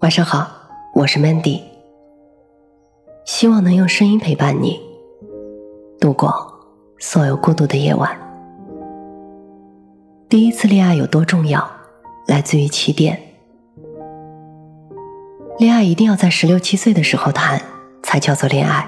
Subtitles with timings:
[0.00, 0.46] 晚上好，
[0.92, 1.62] 我是 Mandy，
[3.24, 4.78] 希望能用声音陪伴你
[5.98, 6.30] 度过
[6.98, 8.14] 所有孤独的夜晚。
[10.28, 11.66] 第一次恋爱有多重要，
[12.26, 13.18] 来自于起点。
[15.58, 17.58] 恋爱一定要在十六七岁的时候谈，
[18.02, 18.86] 才叫做恋爱。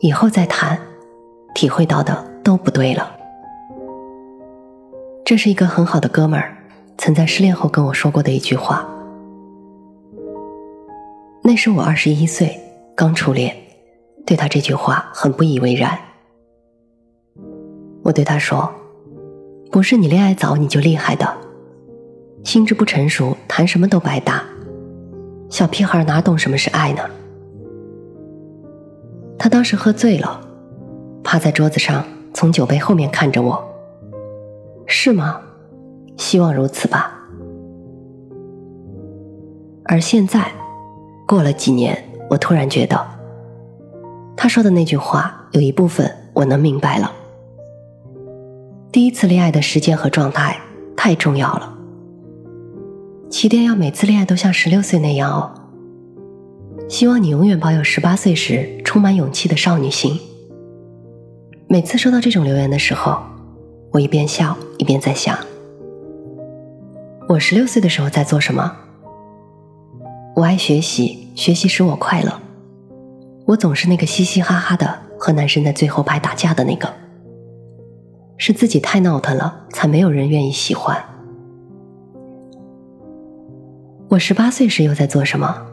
[0.00, 0.76] 以后再谈，
[1.54, 3.14] 体会到的都不对了。
[5.24, 6.56] 这是一个很好的哥们儿，
[6.98, 8.84] 曾在失恋后跟我说过的一句话。
[11.48, 12.60] 那时我二十一岁，
[12.94, 13.56] 刚初恋，
[14.26, 15.98] 对他这句话很不以为然。
[18.02, 18.70] 我对他说
[19.72, 21.26] ：“不是你恋爱早你就厉害的，
[22.44, 24.44] 心智不成熟，谈什么都白搭。
[25.48, 27.00] 小屁孩哪懂什么是爱呢？”
[29.38, 30.46] 他当时喝醉了，
[31.24, 32.04] 趴在桌子上，
[32.34, 33.66] 从酒杯后面看着我。
[34.86, 35.40] 是吗？
[36.18, 37.18] 希望如此吧。
[39.84, 40.52] 而现在。
[41.28, 43.06] 过了几年，我突然觉得，
[44.34, 47.12] 他说的那句话有一部分我能明白了。
[48.90, 50.58] 第一次恋爱的时间和状态
[50.96, 51.76] 太重要了。
[53.28, 55.52] 起点要每次恋爱都像十六岁那样哦。
[56.88, 60.18] 希望你永远保有十八岁时充满勇气的少女心。
[61.68, 63.18] 每次收到这种留言的时候，
[63.92, 65.36] 我一边笑一边在想，
[67.28, 68.74] 我十六岁的时候在做什么？
[70.34, 72.32] 我爱学习，学习使我快乐。
[73.46, 76.92] 我总是那个嘻嘻哈哈的，和男生在最后排打架的那个。
[78.36, 81.00] 是自己太闹腾了，才没有人愿意喜欢。
[84.08, 85.64] 我十八岁时又在做什么？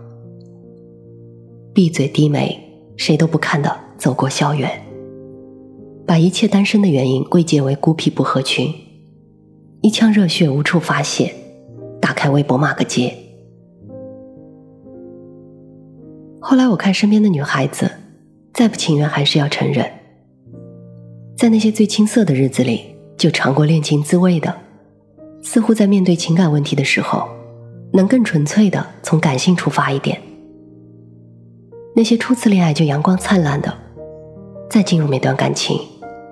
[1.74, 2.62] 闭嘴低眉，
[2.96, 4.70] 谁都不看的走过校园，
[6.06, 8.72] 把一切单身的原因归结为孤僻不合群，
[9.82, 11.34] 一腔热血无处发泄，
[12.00, 13.18] 打开微博骂个街。
[16.48, 17.90] 后来我看身边的女孩子，
[18.54, 19.84] 再不情愿还是要承认，
[21.36, 24.56] 在那些最青涩的日子里就尝过恋情滋味的，
[25.42, 27.28] 似乎在面对情感问题的时候，
[27.94, 30.22] 能更纯粹的从感性出发一点。
[31.96, 33.76] 那些初次恋爱就阳光灿烂的，
[34.70, 35.82] 再进入每段感情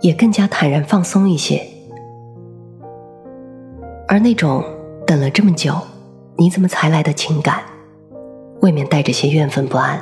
[0.01, 1.59] 也更加坦然放松一些。
[4.07, 4.63] 而那种
[5.07, 5.75] 等了这么久，
[6.37, 7.63] 你怎么才来的情感？
[8.63, 10.01] 未免带着些怨愤不安。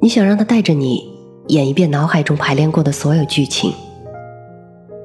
[0.00, 1.12] 你想让他带着你
[1.48, 3.74] 演一遍脑海中排练过的所有剧情，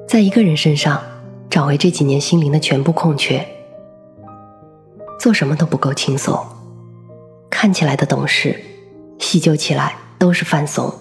[0.06, 1.02] 在一个人身上
[1.50, 3.44] 找回这几年心灵的全部空缺。
[5.18, 6.38] 做什么都不够轻松，
[7.50, 8.54] 看起来的懂事，
[9.18, 10.94] 细究起来都是犯怂。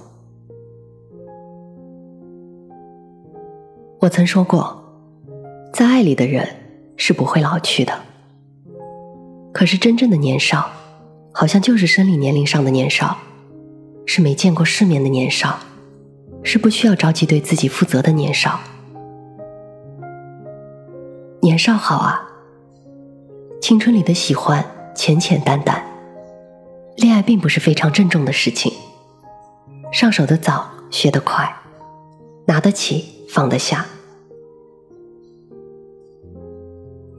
[3.99, 4.83] 我曾说过，
[5.71, 6.47] 在爱里的人
[6.97, 7.93] 是不会老去的。
[9.55, 10.69] 可是真正的年少，
[11.31, 13.17] 好像就是生理年龄上的年少，
[14.05, 15.57] 是没见过世面的年少，
[16.43, 18.59] 是不需要着急对自己负责的年少。
[21.41, 22.27] 年少好啊，
[23.61, 24.61] 青春里的喜欢
[24.93, 25.81] 浅浅淡淡，
[26.97, 28.73] 恋爱并不是非常郑重的事情，
[29.93, 31.49] 上手的早，学得快，
[32.45, 33.85] 拿得起，放得下。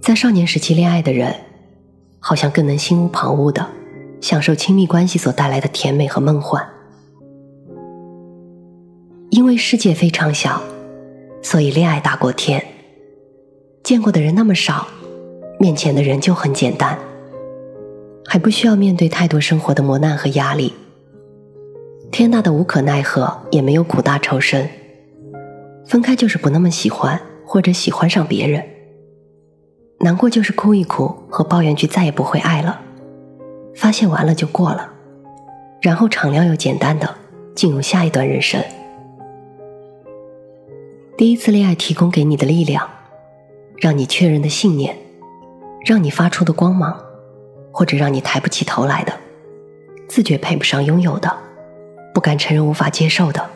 [0.03, 1.46] 在少年时期恋爱的人。
[2.21, 3.67] 好像更能心无旁骛的
[4.21, 6.67] 享受亲密关系所带来的甜美和梦幻。
[9.31, 10.63] 因为世界非常小，
[11.43, 12.65] 所以恋爱大过天。
[13.83, 14.87] 见过的人那么少，
[15.61, 16.99] 面前的人就很简单，
[18.27, 20.73] 还不需要面对太多生活的磨难和压力。
[22.11, 24.69] 天大的无可奈何，也没有苦大仇深。
[25.87, 28.65] 分开就是不那么喜欢，或者喜欢上别人。
[29.99, 32.81] 难过就是哭一哭和抱怨句再也不会爱了，
[33.75, 34.91] 发泄完了就过了，
[35.81, 37.15] 然后敞亮又简单的
[37.55, 38.63] 进入下一段人生。
[41.17, 42.87] 第一次恋爱提供给你的力量，
[43.79, 44.95] 让你确认的信念，
[45.87, 46.95] 让你发出的光芒，
[47.73, 49.15] 或者让你抬不起头来的，
[50.09, 51.35] 自觉配不上拥有的，
[52.13, 53.49] 不敢承认无法接受的，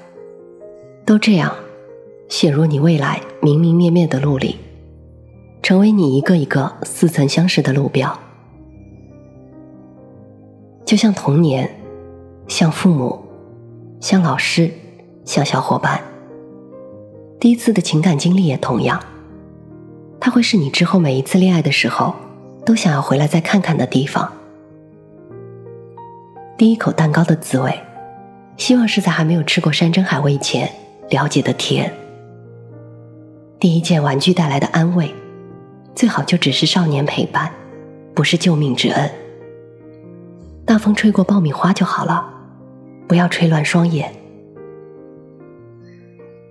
[1.04, 1.54] 都这样
[2.30, 4.56] 陷入你未来明明灭灭的路里。
[5.62, 8.18] 成为你一个一个似曾相识的路标，
[10.84, 11.70] 就像童年，
[12.48, 13.22] 像父母，
[14.00, 14.70] 像老师，
[15.24, 16.00] 像小伙伴。
[17.38, 19.00] 第一次的情感经历也同样，
[20.18, 22.14] 它会是你之后每一次恋爱的时候
[22.64, 24.32] 都想要回来再看看的地方。
[26.56, 27.78] 第一口蛋糕的滋味，
[28.56, 30.70] 希望是在还没有吃过山珍海味前
[31.10, 31.92] 了解的甜。
[33.58, 35.14] 第一件玩具带来的安慰。
[35.94, 37.52] 最好就只是少年陪伴，
[38.14, 39.10] 不是救命之恩。
[40.64, 42.32] 大风吹过爆米花就好了，
[43.08, 44.14] 不要吹乱双眼。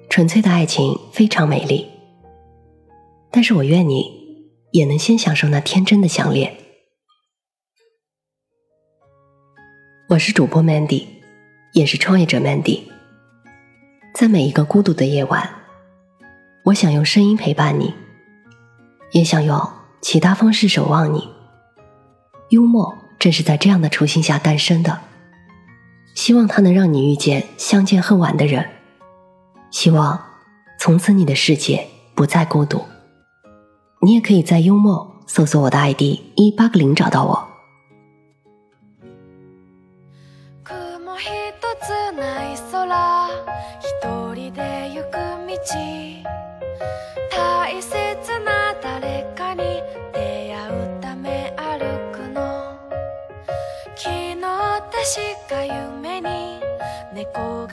[0.10, 1.88] 纯粹的爱情非常美丽，
[3.32, 4.04] 但是我愿你
[4.72, 6.56] 也能先享受那天真的相恋。
[10.10, 11.06] 我是主播 Mandy，
[11.74, 12.82] 也是创业者 Mandy。
[14.14, 15.48] 在每一个孤独的夜晚，
[16.66, 17.94] 我想用声音陪伴你，
[19.12, 19.70] 也想用
[20.02, 21.30] 其他方式守望你。
[22.50, 25.00] 幽默正是在这样的初心下诞生的，
[26.16, 28.66] 希望它能让你遇见相见恨晚的人，
[29.72, 30.20] 希望
[30.80, 32.84] 从此你的世界不再孤独。
[34.02, 36.02] 你也可以在幽默搜索我的 ID
[36.36, 37.49] 一八个零找到我。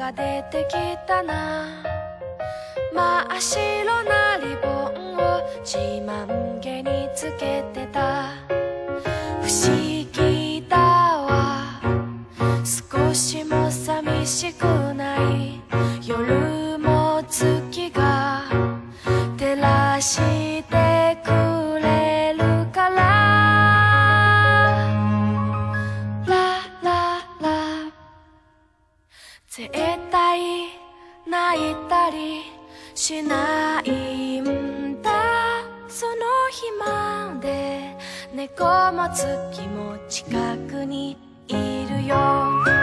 [0.07, 0.75] が出てき
[1.07, 1.67] たな。
[2.93, 4.69] 真っ白なリボ
[5.01, 8.66] ンを自慢げにつけてた。
[29.57, 29.71] 絶
[30.11, 30.39] 対
[31.27, 32.43] 泣いたり
[32.95, 35.11] しないんだ。
[35.89, 36.15] その
[36.51, 37.97] 日まで
[38.35, 41.17] 猫も月も近くに
[41.49, 42.76] いるよ。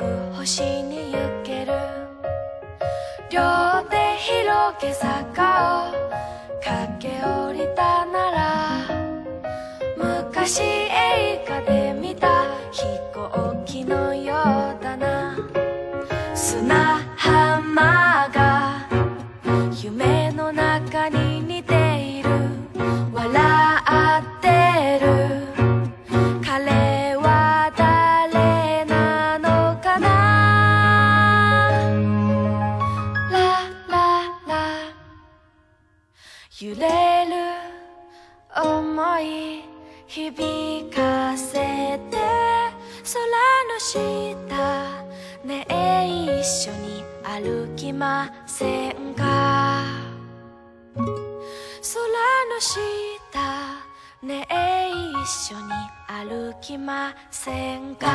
[0.00, 1.72] う星に行ける。
[3.30, 3.40] 両
[3.88, 5.92] 手広げ坂を
[6.62, 8.86] 駆け下りたなら
[9.96, 12.31] 昔映画で見た
[47.32, 49.82] 歩きませんか？
[50.94, 52.76] 空の下
[54.22, 55.62] ねえ一緒に
[56.06, 58.06] 歩きませんか？